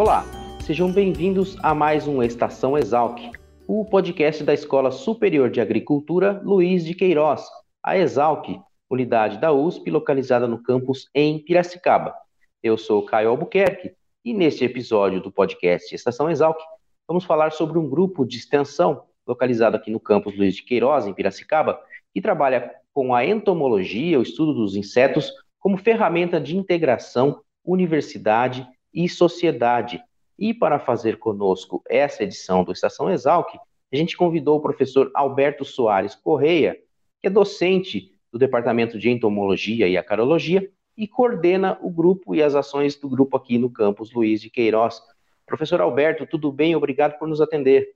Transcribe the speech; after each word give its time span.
Olá, 0.00 0.24
sejam 0.62 0.90
bem-vindos 0.90 1.58
a 1.62 1.74
mais 1.74 2.08
um 2.08 2.22
Estação 2.22 2.74
Exalc, 2.74 3.20
o 3.68 3.84
podcast 3.84 4.42
da 4.42 4.54
Escola 4.54 4.90
Superior 4.90 5.50
de 5.50 5.60
Agricultura 5.60 6.40
Luiz 6.42 6.86
de 6.86 6.94
Queiroz, 6.94 7.46
a 7.82 7.98
Exalc, 7.98 8.46
unidade 8.88 9.36
da 9.36 9.52
USP 9.52 9.90
localizada 9.90 10.48
no 10.48 10.62
campus 10.62 11.10
em 11.14 11.38
Piracicaba. 11.38 12.14
Eu 12.62 12.78
sou 12.78 13.04
Caio 13.04 13.28
Albuquerque 13.28 13.92
e 14.24 14.32
neste 14.32 14.64
episódio 14.64 15.20
do 15.20 15.30
podcast 15.30 15.94
Estação 15.94 16.30
Exalc, 16.30 16.58
vamos 17.06 17.26
falar 17.26 17.52
sobre 17.52 17.78
um 17.78 17.86
grupo 17.86 18.24
de 18.24 18.38
extensão 18.38 19.02
localizado 19.26 19.76
aqui 19.76 19.90
no 19.90 20.00
campus 20.00 20.34
Luiz 20.34 20.54
de 20.54 20.62
Queiroz, 20.62 21.06
em 21.06 21.12
Piracicaba, 21.12 21.78
que 22.14 22.22
trabalha 22.22 22.72
com 22.94 23.14
a 23.14 23.26
entomologia, 23.26 24.18
o 24.18 24.22
estudo 24.22 24.54
dos 24.54 24.76
insetos, 24.76 25.30
como 25.58 25.76
ferramenta 25.76 26.40
de 26.40 26.56
integração 26.56 27.42
universidade 27.62 28.66
e 28.92 29.08
sociedade. 29.08 30.02
E 30.38 30.54
para 30.54 30.78
fazer 30.78 31.18
conosco 31.18 31.82
essa 31.88 32.24
edição 32.24 32.64
do 32.64 32.72
Estação 32.72 33.10
Exalc, 33.10 33.54
a 33.92 33.96
gente 33.96 34.16
convidou 34.16 34.58
o 34.58 34.62
professor 34.62 35.10
Alberto 35.14 35.64
Soares 35.64 36.14
Correia, 36.14 36.76
que 37.20 37.26
é 37.26 37.30
docente 37.30 38.14
do 38.32 38.38
Departamento 38.38 38.98
de 38.98 39.10
Entomologia 39.10 39.88
e 39.88 39.96
Acarologia 39.96 40.70
e 40.96 41.08
coordena 41.08 41.78
o 41.80 41.90
grupo 41.90 42.34
e 42.34 42.42
as 42.42 42.54
ações 42.54 42.96
do 42.96 43.08
grupo 43.08 43.36
aqui 43.36 43.58
no 43.58 43.70
campus 43.70 44.12
Luiz 44.12 44.40
de 44.40 44.50
Queiroz. 44.50 45.02
Professor 45.46 45.80
Alberto, 45.80 46.26
tudo 46.26 46.52
bem? 46.52 46.76
Obrigado 46.76 47.18
por 47.18 47.26
nos 47.26 47.40
atender. 47.40 47.94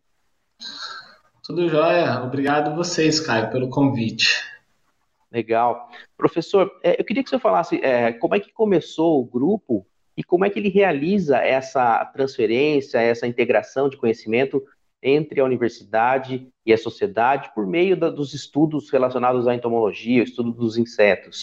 Tudo 1.45 1.69
jóia. 1.69 2.23
Obrigado 2.23 2.75
vocês, 2.75 3.21
Caio, 3.21 3.51
pelo 3.51 3.69
convite. 3.69 4.43
Legal. 5.31 5.89
Professor, 6.17 6.71
é, 6.83 7.01
eu 7.01 7.05
queria 7.05 7.23
que 7.23 7.31
você 7.31 7.39
falasse 7.39 7.77
é, 7.85 8.13
como 8.13 8.35
é 8.35 8.41
que 8.41 8.53
começou 8.53 9.21
o 9.21 9.25
grupo 9.25 9.87
e 10.17 10.23
como 10.23 10.45
é 10.45 10.51
que 10.51 10.59
ele 10.59 10.69
realiza 10.69 11.39
essa 11.39 12.05
transferência, 12.07 12.99
essa 12.99 13.27
integração 13.27 13.89
de 13.89 13.97
conhecimento 13.97 14.63
entre 15.03 15.41
a 15.41 15.45
universidade 15.45 16.49
e 16.65 16.73
a 16.73 16.79
sociedade 16.79 17.51
por 17.55 17.67
meio 17.67 17.97
da, 17.97 18.09
dos 18.09 18.33
estudos 18.33 18.91
relacionados 18.91 19.47
à 19.47 19.55
entomologia, 19.55 20.23
o 20.23 20.25
estudo 20.25 20.51
dos 20.51 20.79
insetos. 20.79 21.43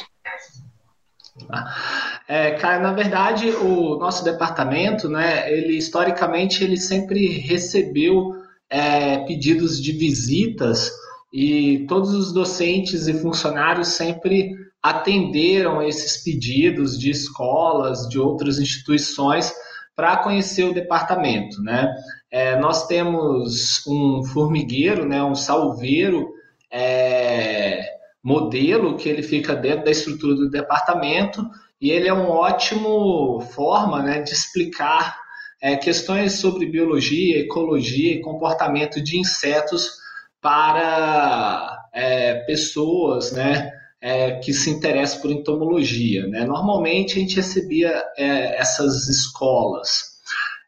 É, 2.28 2.52
cara, 2.52 2.80
na 2.80 2.94
verdade, 2.94 3.50
o 3.52 3.98
nosso 3.98 4.24
departamento, 4.24 5.08
né, 5.08 5.52
ele 5.52 5.78
historicamente 5.78 6.64
ele 6.64 6.78
sempre 6.78 7.28
recebeu 7.28 8.36
é, 8.70 9.20
pedidos 9.26 9.82
de 9.82 9.92
visitas 9.92 10.92
e 11.34 11.86
todos 11.88 12.14
os 12.14 12.34
docentes 12.34 13.08
e 13.08 13.14
funcionários 13.14 13.90
sempre 13.90 14.56
atenderam 14.82 15.82
esses 15.82 16.24
pedidos 16.24 16.98
de 16.98 17.12
escolas, 17.12 18.08
de 18.10 18.18
outras 18.18 18.60
instituições, 18.60 19.54
para 19.96 20.18
conhecer 20.18 20.64
o 20.64 20.74
departamento. 20.74 21.62
Né? 21.62 21.94
É, 22.32 22.58
nós 22.60 22.88
temos 22.88 23.86
um 23.86 24.24
formigueiro, 24.24 25.06
né, 25.06 25.22
um 25.24 25.36
salveiro 25.36 26.30
é, 26.72 27.86
modelo 28.24 28.98
que 28.98 29.10
ele 29.10 29.22
fica 29.22 29.56
dentro 29.56 29.86
da 29.86 29.92
estrutura 29.92 30.36
do 30.36 30.50
departamento 30.50 31.46
e 31.80 31.92
ele 31.92 32.08
é 32.08 32.14
uma 32.14 32.30
ótima 32.30 33.42
forma 33.42 34.02
né, 34.02 34.22
de 34.22 34.32
explicar 34.32 35.18
é, 35.62 35.76
questões 35.76 36.34
sobre 36.34 36.66
biologia, 36.66 37.40
ecologia 37.40 38.14
e 38.14 38.22
comportamento 38.22 39.02
de 39.04 39.20
insetos 39.20 40.00
para 40.42 41.78
é, 41.94 42.36
pessoas, 42.46 43.32
né, 43.32 43.72
é, 44.02 44.32
que 44.40 44.52
se 44.52 44.72
interessam 44.72 45.22
por 45.22 45.32
entomologia. 45.32 46.26
Né? 46.28 46.44
Normalmente 46.44 47.18
a 47.18 47.22
gente 47.22 47.36
recebia 47.36 48.04
é, 48.18 48.60
essas 48.60 49.08
escolas. 49.08 50.12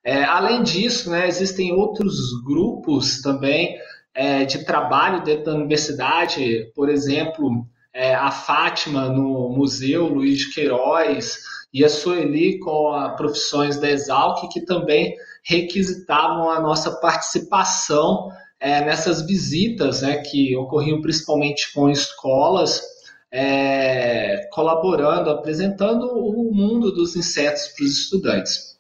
É, 0.06 0.24
além 0.24 0.62
disso, 0.62 1.10
né, 1.10 1.28
existem 1.28 1.74
outros 1.74 2.16
grupos 2.44 3.22
também 3.22 3.78
é, 4.14 4.46
de 4.46 4.64
trabalho 4.66 5.24
dentro 5.24 5.46
da 5.46 5.56
universidade, 5.56 6.72
por 6.76 6.90
exemplo, 6.90 7.66
é, 7.94 8.14
a 8.14 8.30
Fátima 8.30 9.10
no 9.10 9.50
Museu 9.50 10.08
Luiz 10.08 10.40
de 10.40 10.54
Queiroz 10.54 11.40
e 11.74 11.84
a 11.84 11.90
Sueli 11.90 12.60
com 12.60 12.90
a 12.90 13.12
Profissões 13.12 13.80
da 13.80 13.90
Exalc, 13.90 14.48
que 14.52 14.62
também 14.62 15.16
requisitavam 15.44 16.50
a 16.50 16.60
nossa 16.60 16.92
participação 17.00 18.30
é, 18.60 18.84
nessas 18.84 19.26
visitas, 19.26 20.02
né, 20.02 20.18
que 20.18 20.56
ocorriam 20.56 21.02
principalmente 21.02 21.74
com 21.74 21.90
escolas 21.90 22.93
é, 23.34 24.48
colaborando, 24.52 25.32
apresentando 25.32 26.06
o 26.06 26.54
mundo 26.54 26.92
dos 26.92 27.16
insetos 27.16 27.70
para 27.70 27.84
os 27.84 27.98
estudantes. 27.98 28.78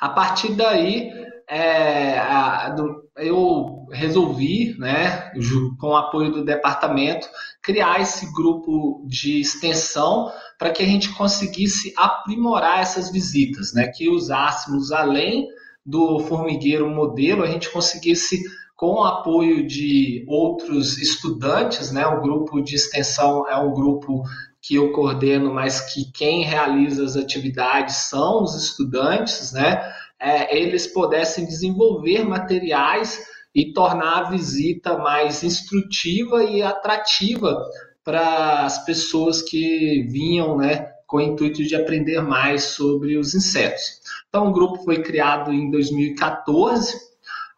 A 0.00 0.08
partir 0.08 0.54
daí, 0.54 1.12
é, 1.46 2.18
a, 2.18 2.70
do, 2.70 3.04
eu 3.16 3.86
resolvi, 3.92 4.74
né, 4.78 5.30
com 5.78 5.88
o 5.88 5.96
apoio 5.96 6.32
do 6.32 6.44
departamento, 6.44 7.28
criar 7.62 8.00
esse 8.00 8.32
grupo 8.32 9.04
de 9.06 9.42
extensão 9.42 10.32
para 10.58 10.70
que 10.70 10.82
a 10.82 10.86
gente 10.86 11.12
conseguisse 11.14 11.92
aprimorar 11.98 12.80
essas 12.80 13.12
visitas, 13.12 13.74
né, 13.74 13.88
que 13.88 14.08
usássemos 14.08 14.90
além 14.90 15.46
do 15.84 16.20
formigueiro 16.20 16.88
modelo, 16.88 17.42
a 17.42 17.46
gente 17.46 17.70
conseguisse 17.70 18.42
com 18.80 18.94
o 18.94 19.04
apoio 19.04 19.66
de 19.66 20.24
outros 20.26 20.96
estudantes, 20.96 21.92
né? 21.92 22.06
O 22.06 22.22
grupo 22.22 22.62
de 22.62 22.76
extensão 22.76 23.46
é 23.46 23.54
um 23.54 23.74
grupo 23.74 24.22
que 24.62 24.76
eu 24.76 24.90
coordeno, 24.92 25.52
mas 25.52 25.92
que 25.92 26.10
quem 26.10 26.44
realiza 26.44 27.04
as 27.04 27.14
atividades 27.14 28.08
são 28.08 28.42
os 28.42 28.54
estudantes, 28.54 29.52
né? 29.52 29.82
É, 30.18 30.56
eles 30.56 30.86
pudessem 30.86 31.44
desenvolver 31.44 32.24
materiais 32.24 33.22
e 33.54 33.70
tornar 33.74 34.20
a 34.20 34.30
visita 34.30 34.96
mais 34.96 35.44
instrutiva 35.44 36.42
e 36.42 36.62
atrativa 36.62 37.62
para 38.02 38.64
as 38.64 38.82
pessoas 38.86 39.42
que 39.42 40.06
vinham, 40.10 40.56
né, 40.56 40.86
com 41.06 41.18
o 41.18 41.20
intuito 41.20 41.62
de 41.62 41.76
aprender 41.76 42.22
mais 42.22 42.64
sobre 42.64 43.18
os 43.18 43.34
insetos. 43.34 44.00
Então, 44.30 44.48
o 44.48 44.52
grupo 44.52 44.82
foi 44.84 45.02
criado 45.02 45.52
em 45.52 45.70
2014 45.70 47.09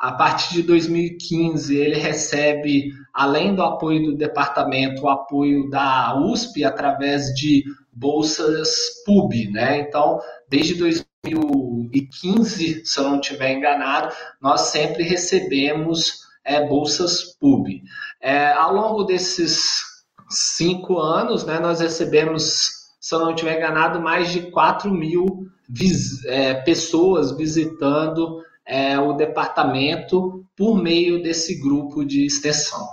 a 0.03 0.11
partir 0.11 0.55
de 0.55 0.63
2015, 0.65 1.77
ele 1.77 1.95
recebe, 1.95 2.91
além 3.15 3.55
do 3.55 3.63
apoio 3.63 4.07
do 4.07 4.17
departamento, 4.17 5.03
o 5.03 5.09
apoio 5.09 5.71
da 5.71 6.21
USP 6.21 6.65
através 6.65 7.27
de 7.35 7.63
bolsas 7.93 8.75
PUB, 9.07 9.53
né? 9.53 9.79
Então, 9.79 10.19
desde 10.49 10.75
2015, 10.75 12.85
se 12.85 12.99
eu 12.99 13.05
não 13.05 13.21
estiver 13.21 13.53
enganado, 13.53 14.13
nós 14.41 14.63
sempre 14.63 15.05
recebemos 15.05 16.23
é, 16.45 16.67
bolsas 16.67 17.37
PUB. 17.39 17.81
É, 18.21 18.51
ao 18.55 18.75
longo 18.75 19.05
desses 19.05 19.83
cinco 20.29 20.99
anos, 20.99 21.45
né, 21.45 21.61
nós 21.61 21.79
recebemos, 21.79 22.71
se 23.01 23.15
eu 23.15 23.21
não 23.21 23.31
estiver 23.31 23.57
enganado, 23.57 24.01
mais 24.01 24.33
de 24.33 24.51
4 24.51 24.91
mil 24.91 25.47
vis 25.69 26.25
é, 26.25 26.55
pessoas 26.55 27.31
visitando 27.37 28.43
é, 28.67 28.99
o 28.99 29.13
departamento 29.13 30.45
por 30.57 30.81
meio 30.81 31.23
desse 31.23 31.61
grupo 31.61 32.05
de 32.05 32.27
extensão. 32.27 32.87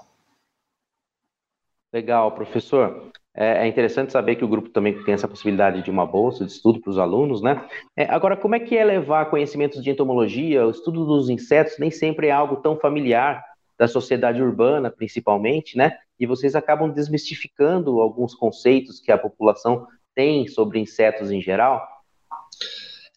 Legal, 1.93 2.31
professor. 2.31 3.09
É, 3.35 3.65
é 3.65 3.67
interessante 3.67 4.11
saber 4.11 4.35
que 4.35 4.43
o 4.43 4.47
grupo 4.47 4.69
também 4.69 5.01
tem 5.03 5.13
essa 5.13 5.27
possibilidade 5.27 5.81
de 5.81 5.89
uma 5.89 6.05
bolsa 6.05 6.45
de 6.45 6.51
estudo 6.51 6.81
para 6.81 6.89
os 6.89 6.97
alunos, 6.97 7.41
né? 7.41 7.67
É, 7.95 8.03
agora, 8.05 8.35
como 8.35 8.55
é 8.55 8.59
que 8.59 8.75
é 8.75 8.83
levar 8.83 9.29
conhecimentos 9.29 9.83
de 9.83 9.89
entomologia, 9.89 10.65
o 10.65 10.71
estudo 10.71 11.05
dos 11.05 11.29
insetos, 11.29 11.77
nem 11.79 11.89
sempre 11.89 12.27
é 12.27 12.31
algo 12.31 12.57
tão 12.57 12.77
familiar 12.77 13.43
da 13.77 13.87
sociedade 13.87 14.41
urbana, 14.41 14.91
principalmente, 14.91 15.77
né? 15.77 15.97
E 16.19 16.25
vocês 16.25 16.53
acabam 16.53 16.91
desmistificando 16.91 18.01
alguns 18.01 18.35
conceitos 18.35 18.99
que 18.99 19.11
a 19.11 19.17
população 19.17 19.87
tem 20.13 20.47
sobre 20.47 20.79
insetos 20.79 21.31
em 21.31 21.41
geral. 21.41 21.87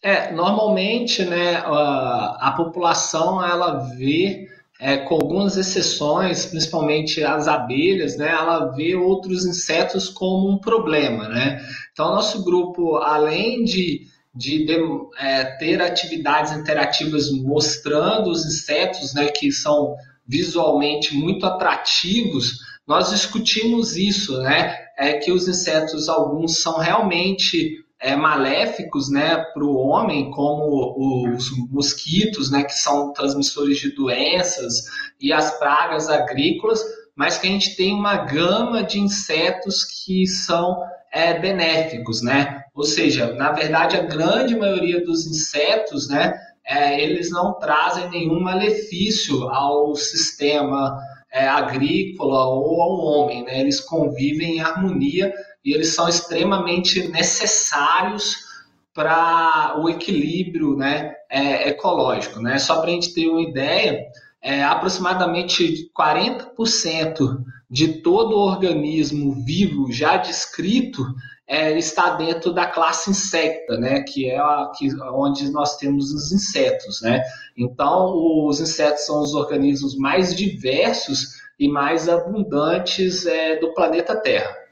É, 0.03 0.33
normalmente, 0.33 1.23
né, 1.23 1.55
a, 1.55 2.49
a 2.49 2.51
população 2.57 3.43
ela 3.43 3.89
vê, 3.95 4.49
é, 4.79 4.97
com 4.97 5.15
algumas 5.15 5.55
exceções, 5.55 6.45
principalmente 6.45 7.23
as 7.23 7.47
abelhas, 7.47 8.17
né, 8.17 8.29
ela 8.29 8.65
vê 8.75 8.95
outros 8.95 9.45
insetos 9.45 10.09
como 10.09 10.49
um 10.49 10.57
problema, 10.57 11.29
né? 11.29 11.65
Então, 11.93 12.13
nosso 12.13 12.43
grupo, 12.43 12.97
além 12.97 13.63
de 13.63 14.11
de, 14.35 14.65
de 14.65 14.77
é, 15.19 15.43
ter 15.57 15.81
atividades 15.81 16.53
interativas 16.53 17.31
mostrando 17.31 18.31
os 18.31 18.45
insetos, 18.45 19.13
né, 19.13 19.27
que 19.27 19.51
são 19.51 19.95
visualmente 20.27 21.13
muito 21.13 21.45
atrativos, 21.45 22.57
nós 22.87 23.11
discutimos 23.11 23.95
isso, 23.95 24.39
né, 24.39 24.75
é 24.97 25.13
que 25.13 25.31
os 25.31 25.47
insetos 25.47 26.09
alguns 26.09 26.57
são 26.59 26.79
realmente 26.79 27.82
é, 28.03 28.17
maléficos, 28.17 29.09
né, 29.09 29.37
para 29.53 29.63
o 29.63 29.77
homem, 29.77 30.29
como 30.29 30.93
os 31.33 31.49
mosquitos, 31.71 32.51
né, 32.51 32.65
que 32.65 32.73
são 32.73 33.13
transmissores 33.13 33.77
de 33.79 33.95
doenças 33.95 34.83
e 35.21 35.31
as 35.31 35.57
pragas 35.57 36.09
agrícolas, 36.09 36.83
mas 37.15 37.37
que 37.37 37.47
a 37.47 37.49
gente 37.49 37.77
tem 37.77 37.93
uma 37.93 38.17
gama 38.17 38.83
de 38.83 38.99
insetos 38.99 39.85
que 39.85 40.27
são 40.27 40.83
é, 41.13 41.39
benéficos, 41.39 42.21
né? 42.21 42.63
Ou 42.75 42.83
seja, 42.83 43.33
na 43.35 43.51
verdade, 43.51 43.95
a 43.95 44.01
grande 44.01 44.55
maioria 44.55 45.05
dos 45.05 45.25
insetos, 45.25 46.09
né, 46.09 46.33
é, 46.65 46.99
eles 47.01 47.29
não 47.31 47.53
trazem 47.53 48.09
nenhum 48.09 48.41
malefício 48.41 49.47
ao 49.49 49.95
sistema 49.95 50.99
é, 51.31 51.47
agrícola 51.47 52.47
ou 52.47 52.81
ao 52.81 52.99
homem, 52.99 53.45
né? 53.45 53.61
Eles 53.61 53.79
convivem 53.79 54.57
em 54.57 54.59
harmonia 54.59 55.33
e 55.63 55.73
eles 55.73 55.89
são 55.89 56.07
extremamente 56.07 57.07
necessários 57.07 58.43
para 58.93 59.75
o 59.79 59.89
equilíbrio, 59.89 60.75
né, 60.75 61.13
é, 61.29 61.69
ecológico, 61.69 62.39
né? 62.39 62.59
Só 62.59 62.79
para 62.79 62.91
a 62.91 62.93
gente 62.93 63.13
ter 63.13 63.27
uma 63.27 63.41
ideia, 63.41 64.05
é, 64.41 64.63
aproximadamente 64.63 65.89
40% 65.97 67.43
de 67.69 68.01
todo 68.01 68.37
organismo 68.37 69.43
vivo 69.43 69.91
já 69.91 70.17
descrito 70.17 71.03
é, 71.47 71.77
está 71.77 72.11
dentro 72.11 72.53
da 72.53 72.65
classe 72.65 73.09
insecta, 73.09 73.77
né, 73.77 74.01
que 74.01 74.29
é 74.29 74.37
a, 74.37 74.71
que, 74.77 74.87
onde 75.11 75.51
nós 75.51 75.77
temos 75.77 76.11
os 76.11 76.31
insetos, 76.31 77.01
né. 77.01 77.21
Então, 77.57 78.13
os 78.47 78.59
insetos 78.59 79.05
são 79.05 79.21
os 79.21 79.33
organismos 79.33 79.97
mais 79.97 80.35
diversos 80.35 81.41
e 81.59 81.67
mais 81.67 82.07
abundantes 82.07 83.25
é, 83.25 83.57
do 83.57 83.73
planeta 83.73 84.15
Terra. 84.15 84.62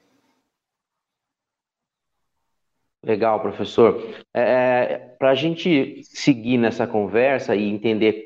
Legal, 3.03 3.39
professor. 3.39 4.01
É, 4.33 4.41
é 4.41 4.97
Para 5.17 5.31
a 5.31 5.35
gente 5.35 6.01
seguir 6.03 6.57
nessa 6.57 6.85
conversa 6.85 7.55
e 7.55 7.67
entender 7.67 8.23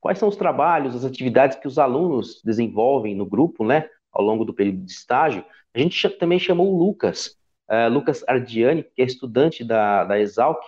quais 0.00 0.18
são 0.18 0.28
os 0.28 0.36
trabalhos, 0.36 0.94
as 0.94 1.04
atividades 1.04 1.58
que 1.58 1.66
os 1.66 1.78
alunos 1.78 2.40
desenvolvem 2.44 3.14
no 3.14 3.26
grupo, 3.26 3.64
né, 3.64 3.88
ao 4.12 4.24
longo 4.24 4.44
do 4.44 4.54
período 4.54 4.84
de 4.84 4.92
estágio. 4.92 5.44
A 5.74 5.78
gente 5.78 6.08
também 6.10 6.38
chamou 6.38 6.72
o 6.72 6.78
Lucas, 6.78 7.36
uh, 7.68 7.92
Lucas 7.92 8.22
Ardiani, 8.28 8.82
que 8.82 9.02
é 9.02 9.04
estudante 9.04 9.64
da, 9.64 10.04
da 10.04 10.18
Exalc. 10.18 10.60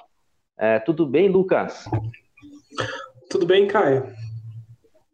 Uh, 0.59 0.85
tudo 0.85 1.07
bem, 1.07 1.29
Lucas? 1.29 1.85
Tudo 3.31 3.47
bem, 3.47 3.67
Caio. 3.67 4.15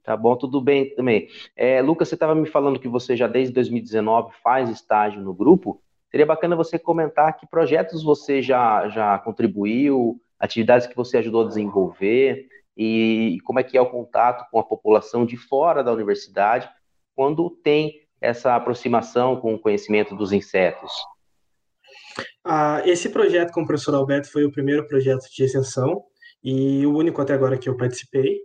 Tá 0.02 0.16
bom, 0.16 0.36
tudo 0.36 0.60
bem 0.60 0.94
também. 0.94 1.28
É, 1.56 1.80
Lucas, 1.80 2.08
você 2.08 2.14
estava 2.14 2.34
me 2.34 2.46
falando 2.46 2.78
que 2.78 2.88
você 2.88 3.16
já 3.16 3.28
desde 3.28 3.54
2019 3.54 4.32
faz 4.42 4.68
estágio 4.68 5.20
no 5.20 5.32
grupo. 5.32 5.80
Seria 6.12 6.26
bacana 6.26 6.54
você 6.54 6.78
comentar 6.78 7.34
que 7.38 7.46
projetos 7.46 8.04
você 8.04 8.42
já, 8.42 8.86
já 8.90 9.18
contribuiu, 9.18 10.20
atividades 10.38 10.86
que 10.86 10.94
você 10.94 11.16
ajudou 11.16 11.42
a 11.42 11.48
desenvolver, 11.48 12.48
e 12.76 13.38
como 13.44 13.58
é 13.58 13.62
que 13.62 13.78
é 13.78 13.80
o 13.80 13.88
contato 13.88 14.46
com 14.50 14.58
a 14.58 14.62
população 14.62 15.24
de 15.24 15.38
fora 15.38 15.82
da 15.82 15.90
universidade 15.90 16.68
quando 17.16 17.48
tem 17.48 18.02
essa 18.20 18.54
aproximação 18.54 19.40
com 19.40 19.54
o 19.54 19.58
conhecimento 19.58 20.14
dos 20.14 20.32
insetos? 20.32 20.92
Ah, 22.44 22.82
esse 22.84 23.08
projeto 23.08 23.50
com 23.50 23.62
o 23.62 23.66
professor 23.66 23.94
Alberto 23.94 24.30
foi 24.30 24.44
o 24.44 24.52
primeiro 24.52 24.86
projeto 24.86 25.22
de 25.34 25.44
extensão 25.44 26.04
e 26.44 26.84
o 26.84 26.94
único 26.94 27.22
até 27.22 27.32
agora 27.32 27.56
que 27.56 27.70
eu 27.70 27.76
participei. 27.76 28.40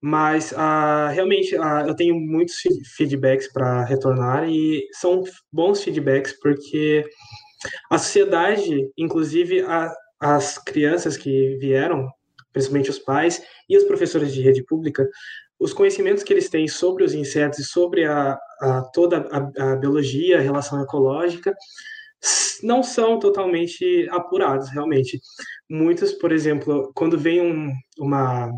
Mas 0.00 0.52
ah, 0.56 1.08
realmente 1.08 1.56
ah, 1.56 1.84
eu 1.86 1.94
tenho 1.94 2.14
muitos 2.14 2.56
feedbacks 2.96 3.52
para 3.52 3.84
retornar 3.84 4.48
e 4.48 4.86
são 4.92 5.22
bons 5.52 5.82
feedbacks 5.82 6.38
porque 6.40 7.04
a 7.90 7.98
sociedade, 7.98 8.90
inclusive 8.96 9.62
a, 9.62 9.92
as 10.20 10.58
crianças 10.58 11.16
que 11.16 11.56
vieram 11.58 12.08
principalmente 12.52 12.88
os 12.88 12.98
pais 12.98 13.42
e 13.68 13.76
os 13.76 13.84
professores 13.84 14.32
de 14.32 14.40
rede 14.40 14.64
pública, 14.64 15.06
os 15.60 15.74
conhecimentos 15.74 16.22
que 16.22 16.32
eles 16.32 16.48
têm 16.48 16.66
sobre 16.66 17.04
os 17.04 17.12
insetos 17.12 17.58
e 17.58 17.64
sobre 17.64 18.06
a, 18.06 18.38
a 18.60 18.82
toda 18.94 19.28
a, 19.30 19.72
a, 19.72 19.76
biologia, 19.76 20.38
a 20.38 20.40
relação 20.40 20.82
ecológica, 20.82 21.54
não 22.62 22.82
são 22.82 23.18
totalmente 23.18 24.08
apurados, 24.10 24.70
realmente. 24.70 25.20
Muitos, 25.68 26.12
por 26.12 26.32
exemplo, 26.32 26.90
quando 26.94 27.18
vem 27.18 27.42
um, 27.42 27.72
uma, 27.98 28.50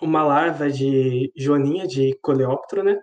uma 0.00 0.22
larva 0.22 0.70
de 0.70 1.32
joaninha, 1.36 1.86
de 1.86 2.16
coleóptero, 2.22 2.82
né? 2.82 2.98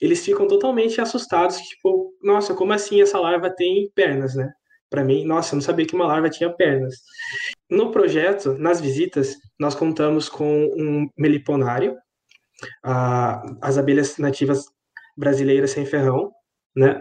Eles 0.00 0.24
ficam 0.24 0.46
totalmente 0.46 1.00
assustados, 1.00 1.56
tipo, 1.58 2.14
nossa, 2.22 2.54
como 2.54 2.72
assim 2.72 3.00
essa 3.02 3.18
larva 3.18 3.50
tem 3.50 3.90
pernas, 3.94 4.34
né? 4.34 4.52
Para 4.90 5.04
mim, 5.04 5.24
nossa, 5.24 5.54
eu 5.54 5.56
não 5.56 5.62
sabia 5.62 5.86
que 5.86 5.94
uma 5.94 6.06
larva 6.06 6.30
tinha 6.30 6.50
pernas. 6.50 6.94
No 7.70 7.90
projeto, 7.90 8.54
nas 8.54 8.80
visitas, 8.80 9.36
nós 9.58 9.74
contamos 9.74 10.28
com 10.28 10.64
um 10.76 11.08
meliponário, 11.16 11.96
as 13.60 13.76
abelhas 13.76 14.16
nativas 14.18 14.64
brasileiras 15.16 15.72
sem 15.72 15.84
ferrão, 15.84 16.32
né? 16.76 17.00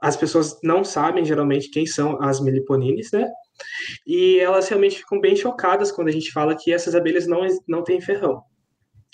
as 0.00 0.16
pessoas 0.16 0.58
não 0.62 0.84
sabem 0.84 1.24
geralmente 1.24 1.70
quem 1.70 1.86
são 1.86 2.20
as 2.22 2.40
meliponines, 2.40 3.10
né? 3.12 3.28
E 4.06 4.38
elas 4.38 4.68
realmente 4.68 4.98
ficam 4.98 5.20
bem 5.20 5.36
chocadas 5.36 5.92
quando 5.92 6.08
a 6.08 6.12
gente 6.12 6.32
fala 6.32 6.56
que 6.56 6.72
essas 6.72 6.94
abelhas 6.94 7.26
não, 7.26 7.40
não 7.68 7.82
têm 7.84 8.00
ferrão. 8.00 8.42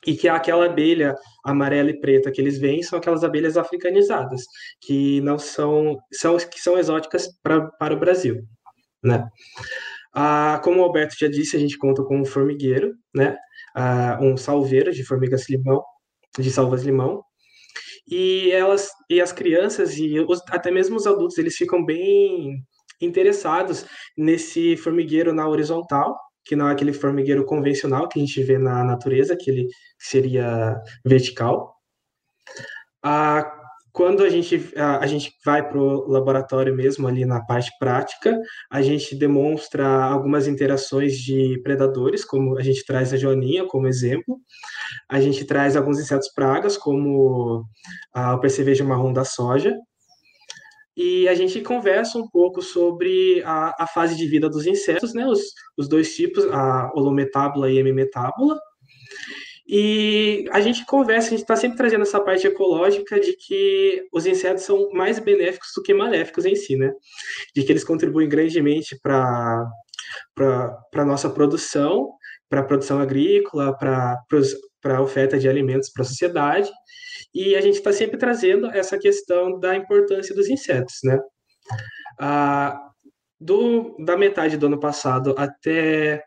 E 0.06 0.16
que 0.16 0.28
aquela 0.28 0.66
abelha 0.66 1.14
amarela 1.44 1.90
e 1.90 2.00
preta 2.00 2.30
que 2.30 2.40
eles 2.40 2.58
veem 2.58 2.82
são 2.82 2.98
aquelas 2.98 3.24
abelhas 3.24 3.56
africanizadas, 3.56 4.42
que 4.80 5.20
não 5.22 5.38
são, 5.38 5.98
são 6.12 6.36
que 6.36 6.60
são 6.60 6.78
exóticas 6.78 7.28
pra, 7.42 7.66
para 7.72 7.94
o 7.94 7.98
Brasil, 7.98 8.42
né? 9.02 9.28
Ah, 10.14 10.60
como 10.62 10.80
o 10.80 10.84
Alberto 10.84 11.16
já 11.18 11.28
disse, 11.28 11.56
a 11.56 11.60
gente 11.60 11.76
conta 11.76 12.02
com 12.04 12.20
um 12.20 12.24
formigueiro, 12.24 12.94
né? 13.14 13.36
Ah, 13.74 14.18
um 14.20 14.36
salveiro 14.36 14.92
de 14.92 15.04
formigas 15.04 15.48
limão, 15.48 15.82
de 16.38 16.50
salvas 16.50 16.84
limão. 16.84 17.22
E 18.10 18.50
elas 18.52 18.88
e 19.08 19.20
as 19.20 19.32
crianças 19.32 19.96
e 19.98 20.18
os, 20.20 20.40
até 20.50 20.70
mesmo 20.70 20.96
os 20.96 21.06
adultos, 21.06 21.38
eles 21.38 21.56
ficam 21.56 21.84
bem 21.84 22.62
interessados 23.00 23.84
nesse 24.16 24.76
formigueiro 24.76 25.32
na 25.32 25.48
horizontal, 25.48 26.18
que 26.44 26.56
não 26.56 26.68
é 26.68 26.72
aquele 26.72 26.92
formigueiro 26.92 27.44
convencional 27.44 28.08
que 28.08 28.18
a 28.18 28.24
gente 28.24 28.42
vê 28.42 28.58
na 28.58 28.82
natureza, 28.82 29.36
que 29.38 29.50
ele 29.50 29.68
seria 29.98 30.76
vertical. 31.04 31.74
Ah, 33.02 33.57
quando 33.98 34.22
a 34.22 34.30
gente, 34.30 34.72
a, 34.76 35.00
a 35.00 35.06
gente 35.08 35.34
vai 35.44 35.68
para 35.68 35.76
o 35.76 36.08
laboratório 36.08 36.72
mesmo, 36.72 37.08
ali 37.08 37.24
na 37.24 37.44
parte 37.44 37.72
prática, 37.80 38.38
a 38.70 38.80
gente 38.80 39.16
demonstra 39.16 39.84
algumas 39.84 40.46
interações 40.46 41.18
de 41.18 41.60
predadores, 41.64 42.24
como 42.24 42.56
a 42.56 42.62
gente 42.62 42.84
traz 42.86 43.12
a 43.12 43.16
joaninha 43.16 43.66
como 43.66 43.88
exemplo, 43.88 44.38
a 45.10 45.20
gente 45.20 45.44
traz 45.44 45.74
alguns 45.74 45.98
insetos 45.98 46.32
pragas, 46.32 46.76
como 46.78 47.64
a, 48.14 48.36
o 48.36 48.40
percevejo 48.40 48.84
marrom 48.84 49.12
da 49.12 49.24
soja, 49.24 49.74
e 50.96 51.26
a 51.26 51.34
gente 51.34 51.60
conversa 51.60 52.18
um 52.18 52.28
pouco 52.28 52.62
sobre 52.62 53.42
a, 53.44 53.82
a 53.82 53.86
fase 53.88 54.16
de 54.16 54.28
vida 54.28 54.48
dos 54.48 54.64
insetos, 54.64 55.12
né, 55.12 55.26
os, 55.26 55.40
os 55.76 55.88
dois 55.88 56.14
tipos, 56.14 56.44
a 56.52 56.88
holometábula 56.94 57.68
e 57.68 57.78
hemimetábula, 57.78 58.60
e 59.68 60.46
a 60.50 60.62
gente 60.62 60.86
conversa, 60.86 61.26
a 61.26 61.30
gente 61.32 61.42
está 61.42 61.54
sempre 61.54 61.76
trazendo 61.76 62.00
essa 62.00 62.18
parte 62.18 62.46
ecológica 62.46 63.20
de 63.20 63.34
que 63.34 64.02
os 64.10 64.24
insetos 64.24 64.64
são 64.64 64.90
mais 64.92 65.18
benéficos 65.18 65.68
do 65.76 65.82
que 65.82 65.92
maléficos 65.92 66.46
em 66.46 66.54
si, 66.54 66.74
né? 66.74 66.90
De 67.54 67.62
que 67.62 67.70
eles 67.70 67.84
contribuem 67.84 68.26
grandemente 68.26 68.98
para 69.02 69.68
a 70.94 71.04
nossa 71.04 71.28
produção, 71.28 72.08
para 72.48 72.60
a 72.60 72.64
produção 72.64 72.98
agrícola, 72.98 73.76
para 73.76 74.16
a 74.84 75.02
oferta 75.02 75.38
de 75.38 75.46
alimentos 75.46 75.90
para 75.90 76.02
a 76.02 76.06
sociedade. 76.06 76.70
E 77.34 77.54
a 77.54 77.60
gente 77.60 77.74
está 77.74 77.92
sempre 77.92 78.16
trazendo 78.16 78.68
essa 78.68 78.98
questão 78.98 79.60
da 79.60 79.76
importância 79.76 80.34
dos 80.34 80.48
insetos, 80.48 81.00
né? 81.04 81.18
Ah, 82.18 82.88
do, 83.38 83.94
da 83.98 84.16
metade 84.16 84.56
do 84.56 84.64
ano 84.64 84.80
passado 84.80 85.34
até 85.36 86.24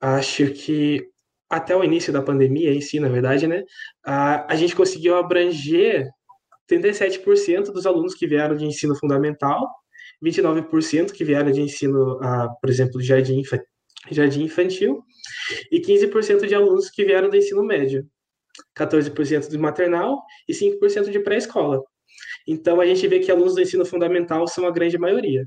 acho 0.00 0.50
que 0.50 1.08
até 1.48 1.74
o 1.74 1.82
início 1.82 2.12
da 2.12 2.22
pandemia 2.22 2.72
em 2.72 2.80
si, 2.80 3.00
na 3.00 3.08
verdade, 3.08 3.46
né, 3.46 3.64
a, 4.04 4.52
a 4.52 4.56
gente 4.56 4.76
conseguiu 4.76 5.16
abranger 5.16 6.08
37% 6.70 7.72
dos 7.72 7.86
alunos 7.86 8.14
que 8.14 8.26
vieram 8.26 8.54
de 8.54 8.66
ensino 8.66 8.94
fundamental, 8.94 9.66
29% 10.22 11.12
que 11.12 11.24
vieram 11.24 11.50
de 11.50 11.62
ensino, 11.62 12.18
por 12.60 12.68
exemplo, 12.68 13.00
jardim, 13.00 13.42
jardim 14.10 14.42
infantil, 14.42 15.02
e 15.70 15.80
15% 15.80 16.46
de 16.46 16.54
alunos 16.54 16.90
que 16.90 17.04
vieram 17.04 17.30
do 17.30 17.36
ensino 17.36 17.64
médio, 17.64 18.06
14% 18.76 19.48
do 19.48 19.58
maternal 19.58 20.22
e 20.48 20.52
5% 20.52 21.10
de 21.10 21.20
pré-escola. 21.20 21.82
Então, 22.46 22.80
a 22.80 22.86
gente 22.86 23.06
vê 23.06 23.20
que 23.20 23.30
alunos 23.30 23.54
do 23.54 23.60
ensino 23.60 23.84
fundamental 23.84 24.46
são 24.46 24.66
a 24.66 24.70
grande 24.70 24.98
maioria. 24.98 25.46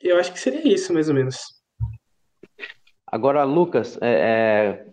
Eu 0.00 0.18
acho 0.18 0.32
que 0.32 0.40
seria 0.40 0.66
isso, 0.66 0.92
mais 0.92 1.08
ou 1.08 1.14
menos. 1.14 1.61
Agora, 3.12 3.44
Lucas, 3.44 3.98
é, 4.00 4.86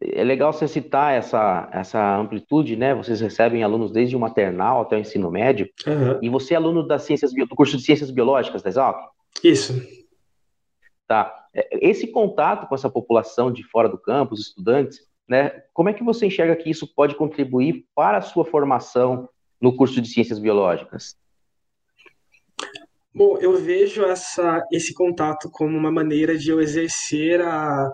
é, 0.00 0.20
é, 0.20 0.22
legal 0.22 0.52
você 0.52 0.68
citar 0.68 1.12
essa, 1.12 1.68
essa 1.72 2.16
amplitude, 2.16 2.76
né? 2.76 2.94
Vocês 2.94 3.20
recebem 3.20 3.64
alunos 3.64 3.90
desde 3.90 4.14
o 4.14 4.20
maternal 4.20 4.82
até 4.82 4.94
o 4.94 5.00
ensino 5.00 5.28
médio, 5.28 5.68
uhum. 5.84 6.20
e 6.22 6.28
você 6.28 6.54
é 6.54 6.56
aluno 6.56 6.86
das 6.86 7.02
ciências, 7.02 7.32
do 7.32 7.56
curso 7.56 7.76
de 7.76 7.82
Ciências 7.82 8.12
Biológicas 8.12 8.62
da 8.62 8.68
Exalc? 8.68 8.96
Isso. 9.42 9.74
Tá. 11.08 11.34
É, 11.52 11.68
esse 11.88 12.06
contato 12.06 12.68
com 12.68 12.76
essa 12.76 12.88
população 12.88 13.50
de 13.50 13.64
fora 13.64 13.88
do 13.88 13.98
campus, 13.98 14.38
estudantes, 14.38 15.00
né? 15.28 15.50
Como 15.74 15.88
é 15.88 15.92
que 15.92 16.04
você 16.04 16.26
enxerga 16.26 16.54
que 16.54 16.70
isso 16.70 16.86
pode 16.94 17.16
contribuir 17.16 17.84
para 17.92 18.18
a 18.18 18.22
sua 18.22 18.44
formação 18.44 19.28
no 19.60 19.74
curso 19.74 20.00
de 20.00 20.08
Ciências 20.08 20.38
Biológicas? 20.38 21.16
Bom, 23.18 23.36
eu 23.40 23.56
vejo 23.56 24.04
essa, 24.04 24.64
esse 24.70 24.94
contato 24.94 25.50
como 25.50 25.76
uma 25.76 25.90
maneira 25.90 26.38
de 26.38 26.50
eu 26.50 26.60
exercer 26.60 27.40
a, 27.40 27.92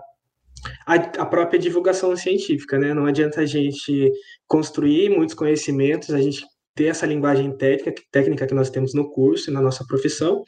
a, 0.85 0.93
a, 0.93 1.25
própria 1.25 1.57
divulgação 1.57 2.15
científica, 2.15 2.77
né? 2.77 2.93
Não 2.93 3.07
adianta 3.07 3.41
a 3.41 3.45
gente 3.47 4.11
construir 4.47 5.09
muitos 5.09 5.33
conhecimentos, 5.33 6.11
a 6.11 6.21
gente 6.21 6.45
ter 6.75 6.89
essa 6.89 7.07
linguagem 7.07 7.57
técnica, 7.57 8.03
técnica 8.11 8.45
que 8.45 8.53
nós 8.53 8.69
temos 8.69 8.93
no 8.93 9.09
curso 9.09 9.49
e 9.49 9.53
na 9.53 9.61
nossa 9.61 9.83
profissão, 9.87 10.43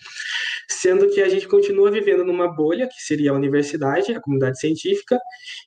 sendo 0.70 1.10
que 1.10 1.24
a 1.24 1.30
gente 1.30 1.48
continua 1.48 1.90
vivendo 1.90 2.24
numa 2.24 2.48
bolha, 2.48 2.88
que 2.88 3.02
seria 3.02 3.32
a 3.32 3.36
universidade, 3.36 4.14
a 4.14 4.22
comunidade 4.22 4.60
científica, 4.60 5.20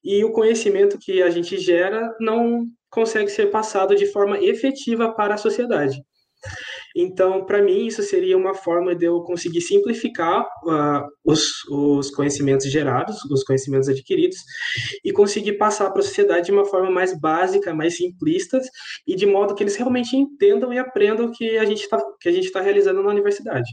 e 0.04 0.22
o 0.22 0.30
conhecimento 0.30 1.00
que 1.00 1.20
a 1.20 1.30
gente 1.30 1.58
gera 1.58 2.14
não 2.20 2.64
consegue 2.88 3.28
ser 3.28 3.50
passado 3.50 3.96
de 3.96 4.06
forma 4.06 4.38
efetiva 4.38 5.12
para 5.12 5.34
a 5.34 5.36
sociedade. 5.36 6.00
Então, 6.94 7.44
para 7.44 7.62
mim, 7.62 7.86
isso 7.86 8.02
seria 8.02 8.36
uma 8.36 8.54
forma 8.54 8.94
de 8.94 9.04
eu 9.04 9.20
conseguir 9.22 9.60
simplificar 9.60 10.42
uh, 10.64 11.06
os, 11.24 11.64
os 11.68 12.10
conhecimentos 12.10 12.70
gerados, 12.70 13.24
os 13.26 13.44
conhecimentos 13.44 13.88
adquiridos, 13.88 14.38
e 15.04 15.12
conseguir 15.12 15.54
passar 15.54 15.90
para 15.90 16.00
a 16.00 16.04
sociedade 16.04 16.46
de 16.46 16.52
uma 16.52 16.64
forma 16.64 16.90
mais 16.90 17.18
básica, 17.18 17.74
mais 17.74 17.96
simplista, 17.96 18.60
e 19.06 19.14
de 19.14 19.26
modo 19.26 19.54
que 19.54 19.62
eles 19.62 19.76
realmente 19.76 20.16
entendam 20.16 20.72
e 20.72 20.78
aprendam 20.78 21.26
o 21.26 21.32
que 21.32 21.58
a 21.58 21.64
gente 21.64 21.84
está 21.84 21.98
tá 21.98 22.60
realizando 22.60 23.02
na 23.02 23.10
universidade. 23.10 23.70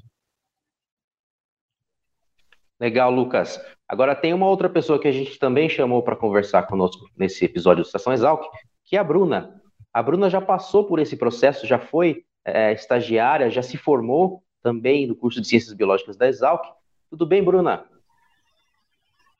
Legal, 2.79 3.11
Lucas. 3.11 3.59
Agora 3.87 4.15
tem 4.15 4.33
uma 4.33 4.47
outra 4.47 4.69
pessoa 4.69 4.99
que 4.99 5.07
a 5.07 5.11
gente 5.11 5.39
também 5.39 5.67
chamou 5.67 6.03
para 6.03 6.15
conversar 6.15 6.63
conosco 6.67 7.09
nesse 7.17 7.43
episódio 7.45 7.83
do 7.83 7.87
Estação 7.87 8.13
Exalc, 8.13 8.43
que 8.85 8.95
é 8.95 8.99
a 8.99 9.03
Bruna. 9.03 9.59
A 9.91 10.03
Bruna 10.03 10.29
já 10.29 10.39
passou 10.39 10.85
por 10.85 10.99
esse 10.99 11.17
processo, 11.17 11.65
já 11.65 11.79
foi 11.79 12.23
é, 12.47 12.73
estagiária, 12.73 13.49
já 13.49 13.61
se 13.61 13.77
formou 13.77 14.41
também 14.63 15.05
no 15.05 15.15
curso 15.15 15.41
de 15.41 15.47
Ciências 15.47 15.73
Biológicas 15.73 16.15
da 16.15 16.27
Exalc. 16.27 16.63
Tudo 17.09 17.25
bem, 17.25 17.43
Bruna? 17.43 17.85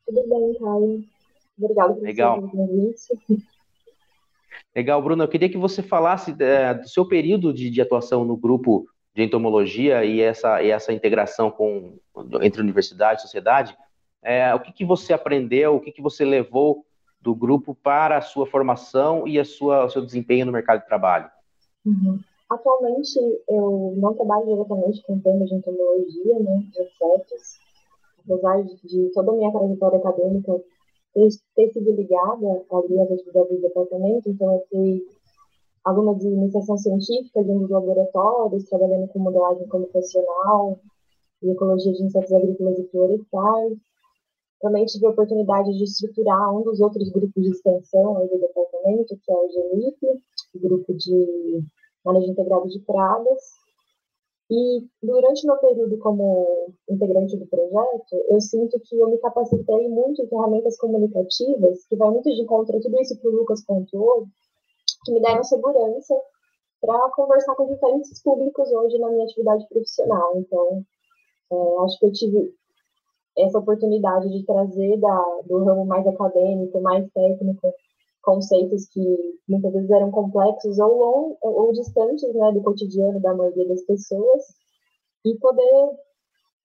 Tudo 0.06 0.22
bem, 0.28 0.54
Caio. 0.60 1.04
Obrigada 1.58 1.94
por 1.94 2.04
Legal. 2.04 2.44
Legal, 4.76 5.02
Bruna. 5.02 5.24
Eu 5.24 5.28
queria 5.28 5.50
que 5.50 5.58
você 5.58 5.82
falasse 5.82 6.36
é, 6.40 6.74
do 6.74 6.88
seu 6.88 7.08
período 7.08 7.54
de, 7.54 7.70
de, 7.70 7.82
atuação 7.82 8.24
no 8.24 8.38
grupo 8.38 8.88
de 9.16 9.24
entomologia 9.24 10.06
e 10.06 10.22
essa, 10.22 10.62
e 10.62 10.70
essa 10.70 10.94
integração 10.94 11.50
com, 11.50 11.98
entre 12.42 12.62
universidade 12.62 13.20
e 13.20 13.24
sociedade. 13.24 13.76
É, 14.22 14.54
o 14.54 14.60
que, 14.60 14.72
que 14.72 14.86
você 14.86 15.14
aprendeu, 15.14 15.76
o 15.76 15.80
que, 15.80 15.92
que 15.92 16.02
você 16.02 16.24
levou 16.24 16.86
do 17.20 17.34
grupo 17.34 17.74
para 17.74 18.18
a 18.18 18.22
sua 18.22 18.46
formação 18.46 19.28
e 19.28 19.40
a 19.40 19.46
sua, 19.46 19.86
o 19.86 19.90
seu 19.90 20.06
desempenho 20.06 20.46
no 20.46 20.52
mercado 20.52 20.82
de 20.82 20.88
trabalho? 20.88 21.30
Uhum. 21.86 22.20
Atualmente, 22.50 23.20
eu 23.50 23.94
não 23.98 24.14
trabalho 24.14 24.46
diretamente 24.46 25.04
com 25.06 25.20
temas 25.20 25.50
de 25.50 25.56
entomologia, 25.56 26.40
né, 26.40 26.58
de 26.72 26.82
insetos, 26.82 27.60
apesar 28.24 28.64
de, 28.64 29.12
toda 29.14 29.32
a 29.32 29.36
minha 29.36 29.52
trajetória 29.52 30.00
acadêmica 30.00 30.64
ter, 31.14 31.30
ter 31.56 31.74
sido 31.74 31.92
ligada 31.92 32.66
ali 32.72 33.00
às 33.00 33.12
atividades 33.12 33.58
do 33.58 33.62
departamento, 33.62 34.30
então 34.30 34.54
eu 34.54 34.64
fui 34.70 35.06
aluna 35.84 36.16
de 36.16 36.28
iniciação 36.28 36.78
científica 36.78 37.44
de 37.44 37.52
um 37.52 37.60
dos 37.60 37.70
laboratórios, 37.70 38.66
trabalhando 38.66 39.08
com 39.08 39.20
modelagem 39.20 39.68
computacional 39.68 40.80
e 41.42 41.50
ecologia 41.50 41.94
de 41.94 42.04
insetos 42.04 42.32
agrícolas 42.34 42.78
e 42.80 42.88
florestais. 42.90 43.78
Também 44.62 44.86
tive 44.86 45.06
a 45.06 45.12
oportunidade 45.12 45.78
de 45.78 45.84
estruturar 45.84 46.54
um 46.56 46.64
dos 46.64 46.82
outros 46.82 47.10
grupos 47.10 47.44
de 47.44 47.52
extensão 47.52 48.26
do 48.28 48.40
departamento, 48.40 49.18
que 49.24 49.32
é 49.32 49.36
o 49.36 49.50
GENIP, 49.50 50.22
grupo 50.56 50.94
de 50.94 51.64
manejo 52.08 52.32
integrado 52.32 52.68
de 52.68 52.80
pragas. 52.80 53.42
E 54.50 54.88
durante 55.04 55.46
meu 55.46 55.58
período 55.58 55.98
como 55.98 56.74
integrante 56.90 57.36
do 57.36 57.46
projeto, 57.48 58.16
eu 58.30 58.40
sinto 58.40 58.80
que 58.80 58.98
eu 58.98 59.10
me 59.10 59.18
capacitei 59.18 59.90
muito 59.90 60.22
em 60.22 60.28
ferramentas 60.28 60.78
comunicativas, 60.78 61.86
que 61.86 61.96
vai 61.98 62.10
muito 62.10 62.34
de 62.34 62.42
encontro 62.42 62.78
a 62.78 62.82
tudo 62.82 63.00
isso 63.02 63.20
que 63.20 63.28
o 63.28 63.32
Lucas 63.32 63.64
contou, 63.66 64.26
que 65.04 65.12
me 65.12 65.22
deram 65.22 65.44
segurança 65.44 66.16
para 66.80 67.10
conversar 67.10 67.56
com 67.56 67.68
diferentes 67.68 68.22
públicos 68.24 68.72
hoje 68.72 68.98
na 69.00 69.10
minha 69.10 69.26
atividade 69.26 69.68
profissional. 69.68 70.38
Então, 70.38 70.86
é, 71.52 71.84
acho 71.84 72.00
que 72.00 72.06
eu 72.06 72.14
tive 72.14 72.54
essa 73.38 73.60
oportunidade 73.60 74.30
de 74.30 74.46
trazer 74.46 74.98
da, 74.98 75.42
do 75.46 75.64
ramo 75.64 75.86
mais 75.86 76.08
acadêmico, 76.08 76.82
mais 76.82 77.08
técnico, 77.12 77.74
conceitos 78.28 78.90
que 78.90 79.00
muitas 79.48 79.72
vezes 79.72 79.90
eram 79.90 80.12
complexos 80.12 80.78
ou, 80.80 80.98
long, 80.98 81.38
ou 81.42 81.72
distantes 81.72 82.34
né, 82.34 82.52
do 82.52 82.62
cotidiano 82.62 83.22
da 83.22 83.34
maioria 83.34 83.66
das 83.70 83.82
pessoas 83.84 84.44
e 85.24 85.34
poder 85.38 85.92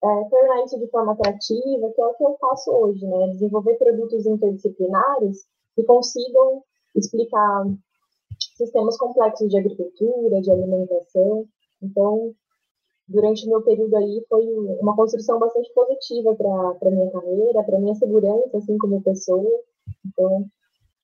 é, 0.03 0.23
tornar 0.29 0.65
isso 0.65 0.77
de 0.77 0.87
forma 0.87 1.13
atrativa, 1.13 1.89
que 1.95 2.01
é 2.01 2.05
o 2.05 2.13
que 2.15 2.25
eu 2.25 2.35
faço 2.37 2.69
hoje, 2.69 3.07
né? 3.07 3.27
Desenvolver 3.29 3.75
produtos 3.75 4.25
interdisciplinares 4.25 5.45
que 5.73 5.83
consigam 5.83 6.61
explicar 6.93 7.65
sistemas 8.57 8.97
complexos 8.97 9.49
de 9.49 9.57
agricultura, 9.57 10.41
de 10.41 10.51
alimentação. 10.51 11.45
Então, 11.81 12.33
durante 13.07 13.47
o 13.47 13.49
meu 13.51 13.61
período 13.61 13.95
aí, 13.95 14.25
foi 14.27 14.45
uma 14.81 14.97
construção 14.97 15.39
bastante 15.39 15.73
positiva 15.73 16.35
para 16.35 16.89
a 16.89 16.91
minha 16.91 17.09
carreira, 17.09 17.63
para 17.63 17.79
minha 17.79 17.95
segurança, 17.95 18.57
assim, 18.57 18.77
como 18.77 19.01
pessoa. 19.01 19.61
Então, 20.05 20.45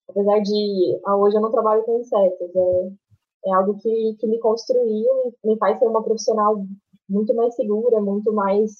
apesar 0.09 0.39
de 0.41 0.99
ah, 1.05 1.15
hoje 1.15 1.37
eu 1.37 1.41
não 1.41 1.51
trabalho 1.51 1.83
com 1.83 1.99
insetos, 1.99 2.55
é, 2.55 3.49
é 3.49 3.53
algo 3.53 3.77
que, 3.77 4.15
que 4.19 4.27
me 4.27 4.39
construiu 4.39 5.35
e 5.43 5.47
me 5.47 5.57
faz 5.57 5.77
ser 5.79 5.85
uma 5.85 6.03
profissional 6.03 6.65
muito 7.07 7.33
mais 7.35 7.55
segura, 7.55 8.01
muito 8.01 8.33
mais 8.33 8.71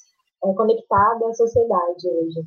é, 0.44 0.54
conectada 0.54 1.28
à 1.28 1.34
sociedade 1.34 2.08
hoje. 2.08 2.44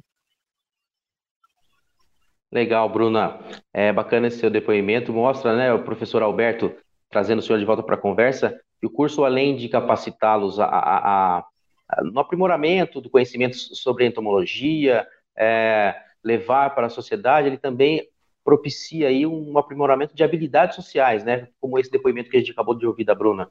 Legal, 2.53 2.89
Bruna. 2.89 3.41
É 3.73 3.93
bacana 3.93 4.27
esse 4.27 4.39
seu 4.39 4.51
depoimento. 4.51 5.13
Mostra, 5.13 5.57
né, 5.57 5.73
o 5.73 5.85
professor 5.85 6.23
Alberto 6.23 6.75
trazendo 7.11 7.39
o 7.39 7.43
senhor 7.43 7.59
de 7.59 7.65
volta 7.65 7.83
para 7.83 7.95
a 7.95 8.01
conversa. 8.01 8.61
E 8.83 8.87
o 8.87 8.91
curso, 8.91 9.25
além 9.25 9.57
de 9.57 9.69
capacitá-los 9.69 10.61
a, 10.61 10.67
a, 10.67 11.39
a, 11.39 12.05
no 12.05 12.21
aprimoramento 12.21 13.01
do 13.01 13.09
conhecimento 13.09 13.57
sobre 13.57 14.07
entomologia, 14.07 15.07
é, 15.37 15.95
levar 16.23 16.75
para 16.75 16.89
a 16.89 16.91
sociedade, 16.91 17.47
ele 17.47 17.59
também 17.59 18.07
propicia 18.45 19.09
aí 19.09 19.27
um 19.27 19.57
aprimoramento 19.59 20.15
de 20.15 20.25
habilidades 20.25 20.77
sociais, 20.77 21.25
né? 21.25 21.49
Como 21.61 21.79
esse 21.79 21.91
depoimento 21.91 22.31
que 22.31 22.37
a 22.37 22.41
gente 22.41 22.53
acabou 22.53 22.77
de 22.77 22.87
ouvir 22.87 23.05
da 23.05 23.15
Bruna. 23.15 23.49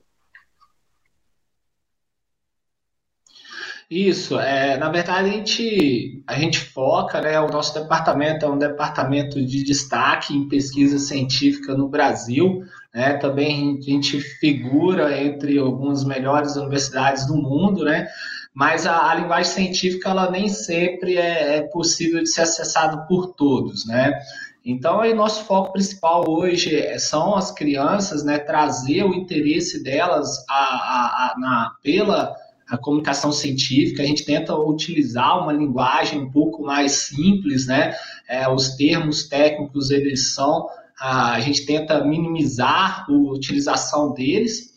Isso, 3.91 4.39
é, 4.39 4.77
na 4.77 4.89
verdade 4.89 5.29
a 5.29 5.33
gente, 5.33 6.23
a 6.25 6.39
gente 6.39 6.59
foca, 6.59 7.19
né, 7.19 7.37
o 7.41 7.49
nosso 7.49 7.73
departamento 7.77 8.45
é 8.45 8.49
um 8.49 8.57
departamento 8.57 9.45
de 9.45 9.65
destaque 9.65 10.33
em 10.33 10.47
pesquisa 10.47 10.97
científica 10.97 11.75
no 11.75 11.89
Brasil, 11.89 12.63
né, 12.95 13.17
também 13.17 13.77
a 13.77 13.81
gente 13.81 14.17
figura 14.21 15.21
entre 15.21 15.57
algumas 15.57 16.05
melhores 16.05 16.55
universidades 16.55 17.27
do 17.27 17.35
mundo, 17.35 17.83
né, 17.83 18.07
mas 18.53 18.87
a, 18.87 19.11
a 19.11 19.15
linguagem 19.15 19.51
científica 19.51 20.11
ela 20.11 20.31
nem 20.31 20.47
sempre 20.47 21.17
é, 21.17 21.57
é 21.57 21.61
possível 21.63 22.23
de 22.23 22.29
ser 22.29 22.43
acessada 22.43 23.05
por 23.09 23.33
todos, 23.33 23.85
né, 23.85 24.17
então, 24.63 25.01
aí, 25.01 25.13
nosso 25.13 25.43
foco 25.45 25.73
principal 25.73 26.23
hoje 26.27 26.75
é, 26.75 26.97
são 26.99 27.35
as 27.35 27.51
crianças, 27.51 28.23
né, 28.23 28.37
trazer 28.37 29.03
o 29.03 29.13
interesse 29.13 29.83
delas 29.83 30.45
a, 30.47 30.53
a, 30.53 31.33
a, 31.35 31.39
na, 31.39 31.71
pela 31.81 32.35
a 32.69 32.77
comunicação 32.77 33.31
científica. 33.31 34.01
A 34.01 34.05
gente 34.05 34.23
tenta 34.23 34.55
utilizar 34.55 35.43
uma 35.43 35.51
linguagem 35.51 36.21
um 36.21 36.31
pouco 36.31 36.63
mais 36.63 36.91
simples, 36.93 37.67
né? 37.67 37.93
É, 38.29 38.47
os 38.47 38.75
termos 38.75 39.27
técnicos, 39.27 39.91
eles 39.91 40.33
são, 40.33 40.69
a, 40.97 41.33
a 41.33 41.39
gente 41.41 41.65
tenta 41.65 42.05
minimizar 42.05 43.05
a 43.09 43.11
utilização 43.11 44.13
deles 44.13 44.73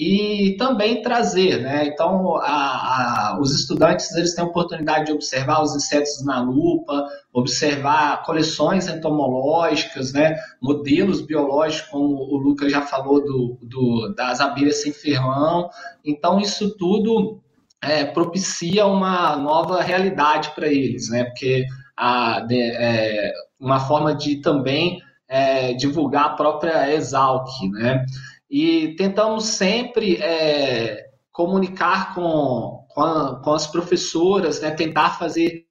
e 0.00 0.56
também 0.56 1.02
trazer, 1.02 1.60
né? 1.60 1.84
Então, 1.84 2.38
a, 2.38 2.46
a, 3.32 3.38
os 3.38 3.54
estudantes 3.54 4.10
eles 4.16 4.34
têm 4.34 4.42
a 4.42 4.48
oportunidade 4.48 5.04
de 5.04 5.12
observar 5.12 5.60
os 5.60 5.76
insetos 5.76 6.24
na 6.24 6.40
lupa, 6.40 7.06
observar 7.34 8.22
coleções 8.22 8.88
entomológicas, 8.88 10.14
né? 10.14 10.38
Modelos 10.58 11.20
biológicos, 11.20 11.90
como 11.90 12.14
o 12.14 12.38
Lucas 12.38 12.72
já 12.72 12.80
falou 12.80 13.22
do, 13.22 13.58
do 13.60 14.14
das 14.16 14.40
abelhas 14.40 14.80
sem 14.80 14.90
ferrão. 14.90 15.68
Então, 16.02 16.40
isso 16.40 16.74
tudo 16.78 17.38
é, 17.82 18.06
propicia 18.06 18.86
uma 18.86 19.36
nova 19.36 19.82
realidade 19.82 20.50
para 20.54 20.68
eles, 20.68 21.10
né? 21.10 21.24
Porque 21.24 21.66
a, 21.94 22.40
de, 22.40 22.58
é, 22.58 23.32
uma 23.60 23.80
forma 23.80 24.14
de 24.14 24.36
também 24.36 24.98
é, 25.28 25.74
divulgar 25.74 26.24
a 26.24 26.30
própria 26.30 26.90
Exalc, 26.90 27.50
né? 27.72 28.02
E 28.50 28.96
tentamos 28.96 29.44
sempre 29.44 30.16
é, 30.16 31.06
comunicar 31.30 32.14
com, 32.14 32.84
com, 32.88 33.00
a, 33.00 33.40
com, 33.42 33.52
as 33.52 33.66
professoras, 33.66 34.60
né? 34.60 34.72
tentar 34.72 35.18
fazer 35.18 35.66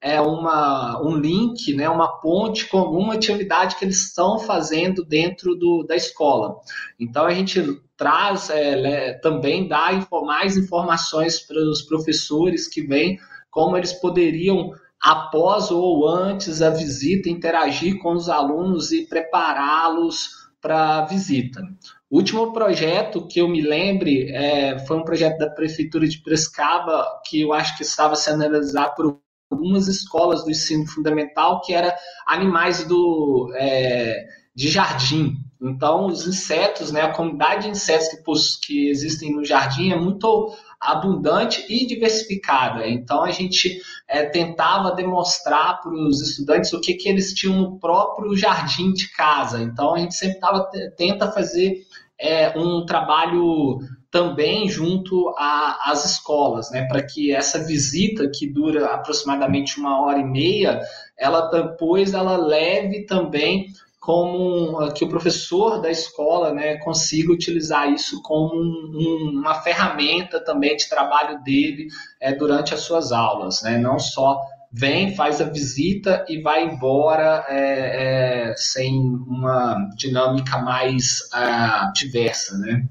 é, 0.00 0.20
uma, 0.20 1.00
um 1.00 1.16
link, 1.16 1.72
né? 1.74 1.88
uma 1.88 2.20
ponte 2.20 2.66
com 2.66 2.78
alguma 2.78 3.14
atividade 3.14 3.76
que 3.76 3.84
eles 3.84 4.06
estão 4.06 4.38
fazendo 4.38 5.04
dentro 5.04 5.54
do, 5.54 5.84
da 5.86 5.94
escola. 5.94 6.56
Então 6.98 7.24
a 7.24 7.32
gente 7.32 7.62
traz 7.96 8.50
é, 8.50 9.14
também 9.14 9.68
dá 9.68 9.90
mais 10.24 10.56
informações 10.56 11.38
para 11.40 11.58
os 11.58 11.82
professores 11.82 12.68
que 12.68 12.82
vêm, 12.82 13.18
como 13.50 13.76
eles 13.76 13.92
poderiam 13.92 14.72
após 15.00 15.70
ou 15.70 16.08
antes 16.08 16.60
a 16.60 16.70
visita, 16.70 17.28
interagir 17.28 17.98
com 18.00 18.12
os 18.12 18.28
alunos 18.28 18.90
e 18.90 19.06
prepará-los 19.06 20.47
para 20.60 21.06
visita. 21.06 21.62
O 22.10 22.16
último 22.16 22.52
projeto 22.52 23.26
que 23.26 23.40
eu 23.40 23.48
me 23.48 23.60
lembre 23.60 24.30
é, 24.30 24.78
foi 24.80 24.96
um 24.96 25.04
projeto 25.04 25.38
da 25.38 25.50
Prefeitura 25.50 26.08
de 26.08 26.22
Prescaba, 26.22 27.06
que 27.26 27.42
eu 27.42 27.52
acho 27.52 27.76
que 27.76 27.82
estava 27.82 28.16
sendo 28.16 28.40
realizado 28.40 28.94
por 28.94 29.20
algumas 29.50 29.88
escolas 29.88 30.44
do 30.44 30.50
ensino 30.50 30.86
fundamental, 30.86 31.60
que 31.60 31.72
era 31.72 31.96
animais 32.26 32.84
do, 32.84 33.52
é, 33.54 34.26
de 34.54 34.68
jardim. 34.68 35.36
Então, 35.60 36.06
os 36.06 36.26
insetos, 36.26 36.92
né, 36.92 37.02
a 37.02 37.12
comunidade 37.12 37.64
de 37.64 37.70
insetos 37.70 38.56
que, 38.56 38.66
que 38.66 38.90
existem 38.90 39.34
no 39.34 39.44
jardim 39.44 39.92
é 39.92 39.96
muito 39.96 40.54
abundante 40.80 41.64
e 41.68 41.86
diversificada. 41.86 42.86
Então, 42.86 43.24
a 43.24 43.30
gente 43.30 43.80
é, 44.06 44.24
tentava 44.24 44.94
demonstrar 44.94 45.80
para 45.80 45.92
os 45.92 46.20
estudantes 46.22 46.72
o 46.72 46.80
que, 46.80 46.94
que 46.94 47.08
eles 47.08 47.34
tinham 47.34 47.56
no 47.56 47.78
próprio 47.78 48.36
jardim 48.36 48.92
de 48.92 49.10
casa. 49.12 49.60
Então, 49.60 49.94
a 49.94 49.98
gente 49.98 50.14
sempre 50.14 50.38
tava, 50.38 50.68
tenta 50.96 51.32
fazer 51.32 51.82
é, 52.18 52.56
um 52.58 52.84
trabalho 52.86 53.78
também 54.10 54.68
junto 54.68 55.34
às 55.36 56.04
escolas, 56.04 56.70
né, 56.70 56.86
para 56.86 57.02
que 57.02 57.30
essa 57.30 57.62
visita 57.62 58.30
que 58.32 58.46
dura 58.46 58.86
aproximadamente 58.86 59.78
uma 59.78 60.00
hora 60.00 60.18
e 60.18 60.24
meia, 60.24 60.80
ela 61.16 61.50
depois 61.50 62.14
ela 62.14 62.36
leve 62.36 63.04
também 63.04 63.66
como 64.08 64.90
que 64.94 65.04
o 65.04 65.08
professor 65.10 65.82
da 65.82 65.90
escola 65.90 66.50
né, 66.50 66.78
consiga 66.78 67.30
utilizar 67.30 67.92
isso 67.92 68.22
como 68.22 68.54
um, 68.54 69.38
uma 69.38 69.56
ferramenta 69.56 70.42
também 70.42 70.74
de 70.78 70.88
trabalho 70.88 71.42
dele 71.42 71.88
é, 72.18 72.32
durante 72.32 72.72
as 72.72 72.80
suas 72.80 73.12
aulas, 73.12 73.62
né? 73.62 73.76
não 73.76 73.98
só 73.98 74.40
vem, 74.72 75.14
faz 75.14 75.42
a 75.42 75.44
visita 75.44 76.24
e 76.26 76.40
vai 76.40 76.64
embora 76.64 77.44
é, 77.50 78.48
é, 78.48 78.54
sem 78.56 78.98
uma 78.98 79.76
dinâmica 79.94 80.56
mais 80.56 81.18
uh, 81.34 81.92
diversa. 81.92 82.56
Né? 82.56 82.86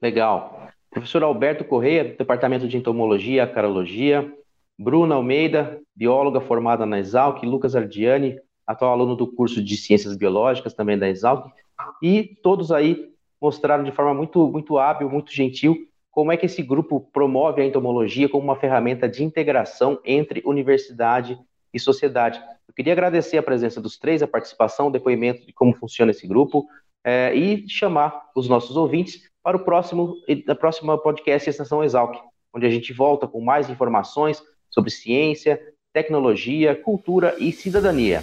Legal. 0.00 0.70
Professor 0.90 1.22
Alberto 1.22 1.64
Correia, 1.66 2.04
do 2.04 2.16
Departamento 2.16 2.66
de 2.66 2.78
Entomologia 2.78 3.42
e 3.42 3.46
Carologia, 3.46 4.26
Bruna 4.78 5.16
Almeida, 5.16 5.78
bióloga 5.94 6.40
formada 6.40 6.86
na 6.86 6.98
Exalc, 6.98 7.44
Lucas 7.44 7.76
Ardiani, 7.76 8.38
atual 8.70 8.92
aluno 8.92 9.16
do 9.16 9.26
curso 9.26 9.62
de 9.62 9.76
Ciências 9.76 10.16
Biológicas, 10.16 10.72
também 10.72 10.96
da 10.96 11.08
Exalc, 11.08 11.50
e 12.02 12.36
todos 12.42 12.70
aí 12.70 13.10
mostraram 13.40 13.82
de 13.82 13.90
forma 13.90 14.14
muito, 14.14 14.46
muito 14.48 14.78
hábil, 14.78 15.10
muito 15.10 15.32
gentil, 15.32 15.76
como 16.10 16.30
é 16.30 16.36
que 16.36 16.46
esse 16.46 16.62
grupo 16.62 17.00
promove 17.12 17.62
a 17.62 17.64
entomologia 17.64 18.28
como 18.28 18.44
uma 18.44 18.56
ferramenta 18.56 19.08
de 19.08 19.24
integração 19.24 19.98
entre 20.04 20.42
universidade 20.44 21.38
e 21.72 21.78
sociedade. 21.78 22.40
Eu 22.68 22.74
queria 22.74 22.92
agradecer 22.92 23.38
a 23.38 23.42
presença 23.42 23.80
dos 23.80 23.98
três, 23.98 24.22
a 24.22 24.26
participação, 24.26 24.88
o 24.88 24.90
depoimento 24.90 25.44
de 25.46 25.52
como 25.52 25.74
funciona 25.74 26.10
esse 26.10 26.26
grupo, 26.26 26.66
é, 27.04 27.34
e 27.34 27.68
chamar 27.68 28.30
os 28.36 28.48
nossos 28.48 28.76
ouvintes 28.76 29.22
para 29.42 29.56
o 29.56 29.64
próximo, 29.64 30.14
da 30.46 30.54
próxima 30.54 30.98
podcast 30.98 31.48
Estação 31.48 31.82
Exalc, 31.82 32.16
onde 32.54 32.66
a 32.66 32.70
gente 32.70 32.92
volta 32.92 33.26
com 33.26 33.40
mais 33.40 33.70
informações 33.70 34.42
sobre 34.68 34.90
ciência, 34.90 35.60
tecnologia, 35.92 36.74
cultura 36.74 37.34
e 37.38 37.50
cidadania. 37.50 38.22